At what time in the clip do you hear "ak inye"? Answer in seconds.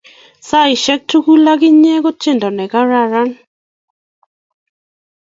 1.53-1.93